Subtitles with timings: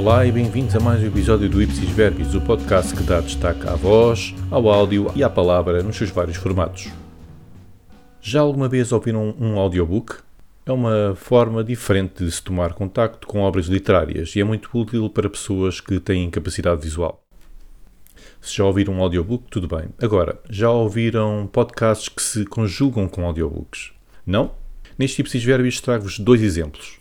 [0.00, 3.68] Olá e bem-vindos a mais um episódio do Ipsis Verbis, o podcast que dá destaque
[3.68, 6.88] à voz, ao áudio e à palavra nos seus vários formatos.
[8.18, 10.16] Já alguma vez ouviram um audiobook?
[10.64, 15.10] É uma forma diferente de se tomar contacto com obras literárias e é muito útil
[15.10, 17.22] para pessoas que têm capacidade visual.
[18.40, 19.90] Se já ouviram um audiobook, tudo bem.
[20.00, 23.92] Agora, já ouviram podcasts que se conjugam com audiobooks?
[24.24, 24.52] Não?
[24.98, 26.99] Neste Ipsis Verbis trago-vos dois exemplos.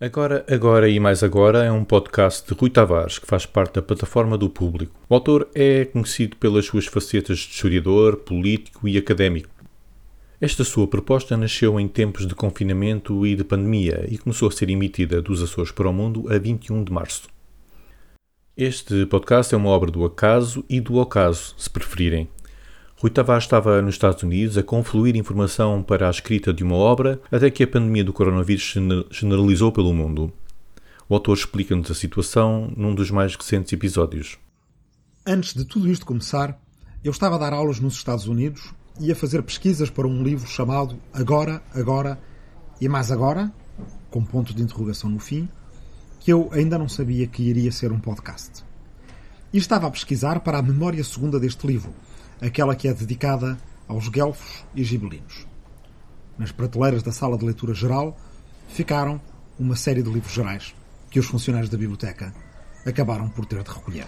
[0.00, 3.82] Agora, Agora e Mais Agora é um podcast de Rui Tavares que faz parte da
[3.82, 4.94] plataforma do público.
[5.08, 9.50] O autor é conhecido pelas suas facetas de historiador, político e académico.
[10.40, 14.70] Esta sua proposta nasceu em tempos de confinamento e de pandemia e começou a ser
[14.70, 17.26] emitida dos Açores para o Mundo a 21 de março.
[18.56, 22.28] Este podcast é uma obra do acaso e do ocaso, se preferirem.
[23.00, 27.20] Rui Tavares estava nos Estados Unidos a confluir informação para a escrita de uma obra
[27.30, 28.80] até que a pandemia do coronavírus se
[29.12, 30.32] generalizou pelo mundo.
[31.08, 34.36] O autor explica-nos a situação num dos mais recentes episódios.
[35.24, 36.60] Antes de tudo isto começar,
[37.04, 40.48] eu estava a dar aulas nos Estados Unidos e a fazer pesquisas para um livro
[40.48, 42.18] chamado Agora, Agora
[42.80, 43.52] e Mais Agora,
[44.10, 45.48] com ponto de interrogação no fim,
[46.18, 48.64] que eu ainda não sabia que iria ser um podcast.
[49.52, 51.94] E estava a pesquisar para a memória segunda deste livro,
[52.40, 55.46] aquela que é dedicada aos guelfos e gibelinos.
[56.38, 58.16] Nas prateleiras da sala de leitura geral
[58.68, 59.20] ficaram
[59.58, 60.74] uma série de livros gerais
[61.10, 62.32] que os funcionários da biblioteca
[62.86, 64.06] acabaram por ter de recolher.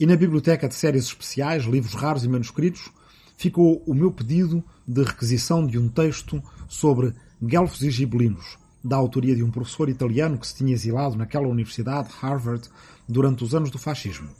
[0.00, 2.88] E na biblioteca de séries especiais, livros raros e manuscritos,
[3.36, 9.34] ficou o meu pedido de requisição de um texto sobre guelfos e gibelinos, da autoria
[9.34, 12.68] de um professor italiano que se tinha exilado naquela universidade, Harvard,
[13.08, 14.30] durante os anos do fascismo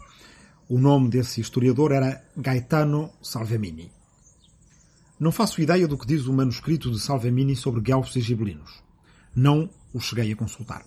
[0.69, 3.91] o nome desse historiador era Gaetano Salvemini.
[5.19, 8.83] Não faço ideia do que diz o manuscrito de Salvemini sobre guelfos e gibelinos.
[9.35, 10.85] Não o cheguei a consultar.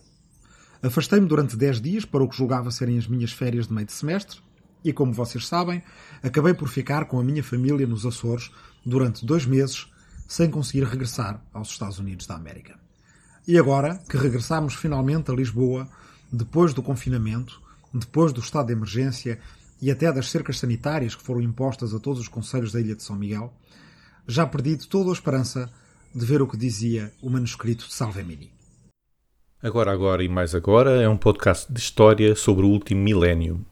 [0.84, 3.94] Afastei-me durante dez dias para o que julgava serem as minhas férias de meio de
[3.94, 4.40] semestre
[4.84, 5.84] e, como vocês sabem,
[6.24, 8.52] acabei por ficar com a minha família nos Açores
[8.86, 9.88] durante dois meses
[10.28, 12.80] sem conseguir regressar aos Estados Unidos da América.
[13.48, 15.90] E agora que regressamos finalmente a Lisboa,
[16.32, 17.62] depois do confinamento,
[17.94, 19.40] depois do estado de emergência
[19.82, 23.04] e até das cercas sanitárias que foram impostas a todos os conselhos da Ilha de
[23.04, 23.52] São Miguel,
[24.28, 25.70] já perdi toda a esperança
[26.14, 28.52] de ver o que dizia o manuscrito de Salvemini.
[29.64, 33.66] Agora, agora e mais agora é um podcast de história sobre o último milénio.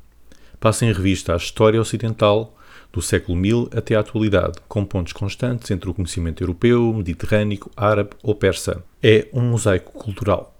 [0.60, 2.56] Passa em revista a história ocidental
[2.92, 8.12] do século 1000 até à atualidade, com pontos constantes entre o conhecimento europeu, mediterrâneo, árabe
[8.24, 8.84] ou persa.
[9.02, 10.59] É um mosaico cultural.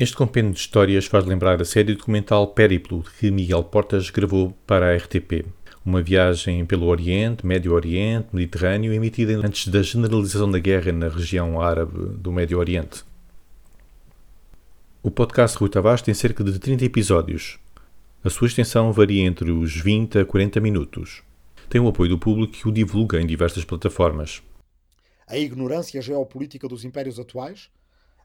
[0.00, 4.92] Este compêndio de histórias faz lembrar a série documental Périplo que Miguel Portas gravou para
[4.92, 5.44] a RTP.
[5.84, 11.60] Uma viagem pelo Oriente, Médio Oriente, Mediterrâneo, emitida antes da generalização da guerra na região
[11.60, 13.02] árabe do Médio Oriente.
[15.02, 17.58] O podcast Rui Tavares tem cerca de 30 episódios.
[18.22, 21.24] A sua extensão varia entre os 20 a 40 minutos.
[21.68, 24.44] Tem o apoio do público que o divulga em diversas plataformas.
[25.26, 27.68] A ignorância geopolítica dos impérios atuais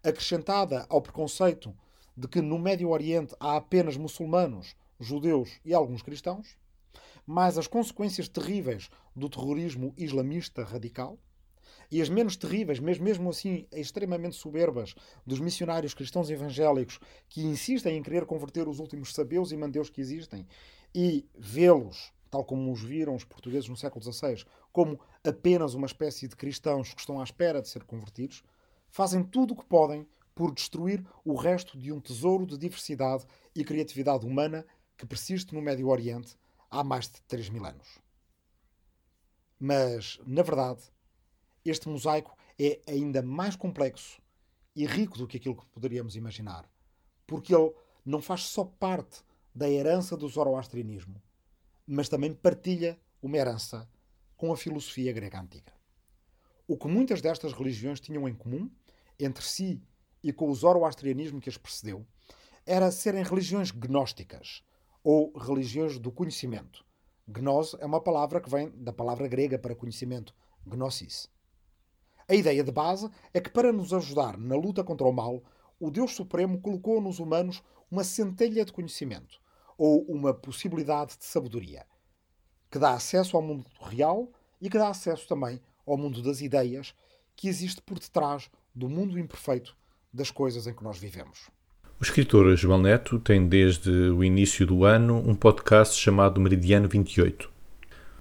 [0.04, 1.74] acrescentada ao preconceito
[2.16, 6.58] de que no Médio Oriente há apenas muçulmanos, judeus e alguns cristãos,
[7.26, 11.18] mais as consequências terríveis do terrorismo islamista radical,
[11.90, 17.00] e as menos terríveis, mas mesmo assim extremamente soberbas, dos missionários cristãos evangélicos
[17.30, 20.48] que insistem em querer converter os últimos sabeus e mandeus que existem
[20.94, 26.28] e vê-los, tal como os viram os portugueses no século XVI, como apenas uma espécie
[26.28, 28.44] de cristãos que estão à espera de ser convertidos,
[28.94, 33.64] fazem tudo o que podem por destruir o resto de um tesouro de diversidade e
[33.64, 34.64] criatividade humana
[34.96, 36.38] que persiste no Médio Oriente
[36.70, 38.00] há mais de 3 mil anos.
[39.60, 40.84] Mas, na verdade,
[41.66, 44.22] este mosaico é ainda mais complexo
[44.76, 46.70] e rico do que aquilo que poderíamos imaginar,
[47.26, 47.74] porque ele
[48.06, 49.24] não faz só parte
[49.56, 51.20] da herança do zoroastrianismo,
[51.88, 53.90] mas também partilha uma herança
[54.38, 55.74] com a filosofia grega antiga.
[56.68, 58.70] O que muitas destas religiões tinham em comum
[59.20, 59.82] entre si
[60.24, 62.06] e com o zoroastrianismo que as precedeu,
[62.66, 64.64] era serem religiões gnósticas,
[65.04, 66.86] ou religiões do conhecimento.
[67.28, 70.34] Gnos é uma palavra que vem da palavra grega para conhecimento,
[70.66, 71.30] gnosis.
[72.28, 75.44] A ideia de base é que para nos ajudar na luta contra o mal,
[75.80, 77.62] o Deus Supremo colocou nos humanos
[77.92, 79.42] uma centelha de conhecimento,
[79.78, 81.86] ou uma possibilidade de sabedoria,
[82.72, 84.32] que dá acesso ao mundo real
[84.62, 86.96] e que dá acesso também ao mundo das ideias
[87.36, 89.76] que existe por detrás do mundo imperfeito
[90.14, 91.50] das coisas em que nós vivemos.
[92.00, 97.50] O escritor João Neto tem desde o início do ano um podcast chamado Meridiano 28.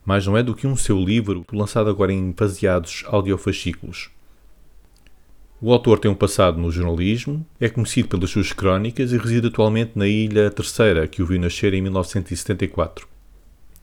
[0.04, 4.10] Mas não é do que um seu livro, lançado agora em faseados audiofascículos.
[5.60, 9.93] O autor tem um passado no jornalismo, é conhecido pelas suas crónicas e reside atualmente
[9.94, 13.08] na Ilha Terceira, que o viu nascer em 1974.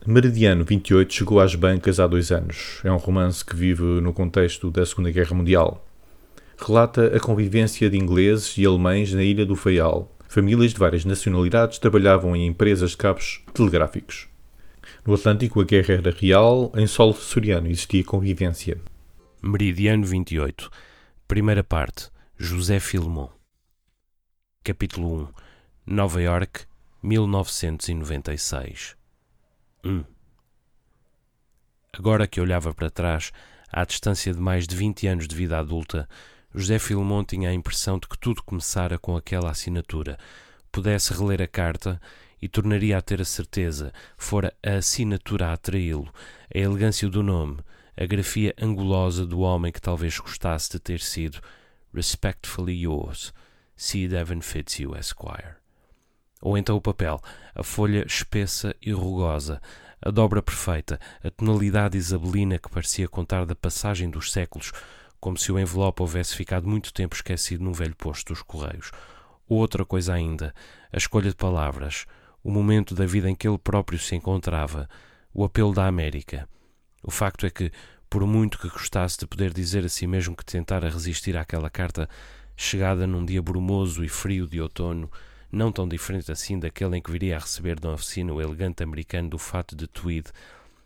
[0.05, 2.79] Meridiano 28 chegou às bancas há dois anos.
[2.83, 5.85] É um romance que vive no contexto da Segunda Guerra Mundial.
[6.61, 10.13] Relata a convivência de ingleses e alemães na Ilha do Faial.
[10.27, 14.27] Famílias de várias nacionalidades trabalhavam em empresas de cabos telegráficos.
[15.05, 18.77] No Atlântico, a guerra era real, em solo soriano existia convivência.
[19.41, 20.69] Meridiano 28
[21.25, 23.29] Primeira parte José Filmon
[24.61, 25.31] Capítulo
[25.87, 26.65] 1 Nova York,
[27.01, 28.97] 1996
[29.85, 30.03] 1
[31.93, 33.31] Agora que olhava para trás,
[33.71, 36.07] à distância de mais de 20 anos de vida adulta,
[36.53, 40.17] José Filmon tinha a impressão de que tudo começara com aquela assinatura.
[40.71, 42.01] Pudesse reler a carta
[42.41, 46.11] e tornaria a ter a certeza, fora a assinatura a atraí-lo,
[46.53, 47.59] a elegância do nome,
[47.95, 51.39] a grafia angulosa do homem que talvez gostasse de ter sido
[51.93, 53.33] Respectfully yours,
[53.75, 54.07] C.
[54.07, 55.57] Devon Fitzhugh, Esquire.
[56.41, 57.21] Ou então o papel,
[57.53, 59.61] a folha espessa e rugosa,
[60.01, 64.71] a dobra perfeita, a tonalidade isabelina que parecia contar da passagem dos séculos,
[65.19, 68.91] como se o envelope houvesse ficado muito tempo esquecido num velho posto dos correios.
[69.47, 70.53] Ou outra coisa ainda,
[70.91, 72.05] a escolha de palavras,
[72.43, 74.87] o momento da vida em que ele próprio se encontrava,
[75.33, 76.47] o apelo da América.
[77.03, 77.71] O facto é que,
[78.09, 82.09] por muito que gostasse de poder dizer a si mesmo que tentara resistir àquela carta,
[82.55, 85.09] chegada num dia brumoso e frio de outono,
[85.51, 89.29] não tão diferente assim daquele em que viria a receber da oficina o elegante americano
[89.29, 90.27] do fato de tweed,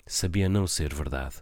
[0.06, 1.36] sabia não ser verdade.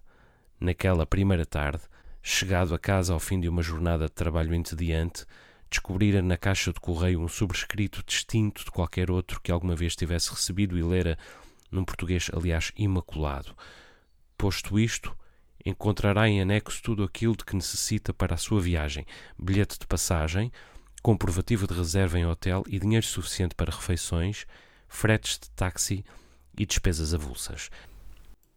[0.59, 1.83] Naquela primeira tarde,
[2.21, 5.25] chegado a casa ao fim de uma jornada de trabalho entediante,
[5.69, 10.29] descobrira na caixa de correio um sobrescrito distinto de qualquer outro que alguma vez tivesse
[10.29, 11.17] recebido e lera
[11.71, 13.55] num português, aliás, imaculado.
[14.37, 15.15] Posto isto,
[15.65, 19.05] encontrará em anexo tudo aquilo de que necessita para a sua viagem:
[19.37, 20.51] bilhete de passagem,
[21.01, 24.45] comprovativo de reserva em hotel e dinheiro suficiente para refeições,
[24.87, 26.03] fretes de táxi
[26.57, 27.69] e despesas avulsas.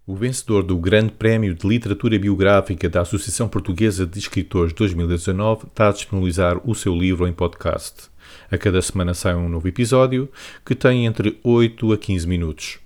[0.06, 5.88] O vencedor do Grande Prémio de Literatura Biográfica da Associação Portuguesa de Escritores 2019 está
[5.88, 8.10] a disponibilizar o seu livro em podcast.
[8.50, 10.28] A cada semana sai um novo episódio
[10.62, 12.78] que tem entre 8 a 15 minutos.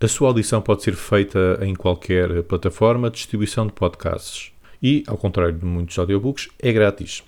[0.00, 4.50] A sua audição pode ser feita em qualquer plataforma de distribuição de podcasts
[4.82, 7.22] e, ao contrário de muitos audiobooks, é grátis.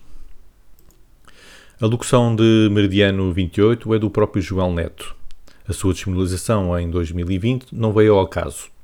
[1.81, 5.15] A locução de Meridiano 28 é do próprio João Neto.
[5.69, 8.77] A sua disponibilização em 2020 não veio ao caso.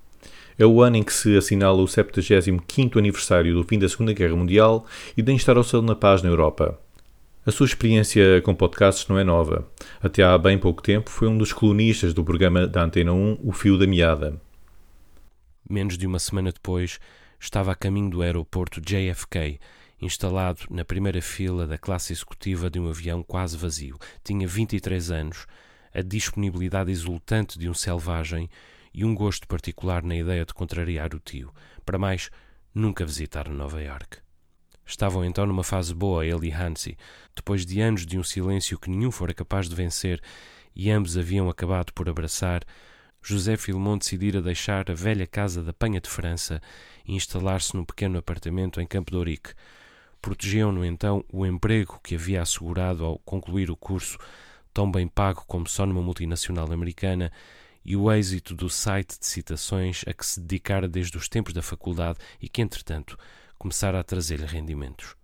[0.59, 4.37] É o ano em que se assinala o 75º aniversário do fim da Segunda Guerra
[4.37, 4.87] Mundial
[5.17, 6.79] e da instauração da paz na Europa.
[7.45, 9.69] A sua experiência com podcasts não é nova.
[10.01, 13.53] Até há bem pouco tempo foi um dos colunistas do programa da Antena 1, O
[13.53, 14.41] Fio da Meada.
[15.69, 16.99] Menos de uma semana depois,
[17.39, 19.59] estava a caminho do aeroporto JFK,
[20.01, 23.99] instalado na primeira fila da classe executiva de um avião quase vazio.
[24.23, 25.47] Tinha 23 anos,
[25.93, 28.49] a disponibilidade exultante de um selvagem
[28.95, 31.53] e um gosto particular na ideia de contrariar o tio.
[31.85, 32.31] Para mais,
[32.73, 34.19] nunca visitaram Nova York.
[34.87, 36.97] Estavam então numa fase boa, ele e Hansi,
[37.35, 40.23] depois de anos de um silêncio que nenhum fora capaz de vencer,
[40.77, 42.63] e ambos haviam acabado por abraçar,
[43.23, 46.61] José Filmon decidira deixar a velha casa da Penha de França
[47.07, 49.55] e instalar-se num pequeno apartamento em Campo de Ourique.
[50.21, 54.19] Protegiam-no então o emprego que havia assegurado ao concluir o curso,
[54.75, 57.33] tão bem pago como só numa multinacional americana,
[57.85, 61.63] e o êxito do site de citações a que se dedicara desde os tempos da
[61.63, 63.19] faculdade e que, entretanto,
[63.59, 65.15] começar a trazer-lhe rendimentos.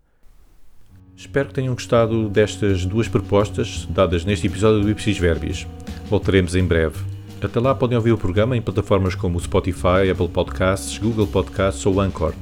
[1.16, 5.66] Espero que tenham gostado destas duas propostas dadas neste episódio do Ipsis Verbis.
[6.08, 7.04] Voltaremos em breve.
[7.42, 12.00] Até lá podem ouvir o programa em plataformas como Spotify, Apple Podcasts, Google Podcasts ou
[12.00, 12.34] Anchor.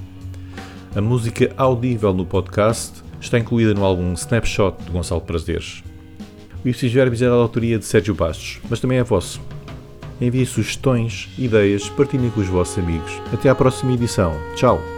[0.94, 5.82] A música audível no podcast está incluída no álbum Snapshot de Gonçalo Prazeres.
[6.64, 9.40] O Ipsis Verbis é da autoria de Sérgio Bastos, mas também é vosso.
[10.20, 13.22] Envie sugestões, ideias, partilhem com os vossos amigos.
[13.32, 14.34] Até à próxima edição.
[14.54, 14.97] Tchau!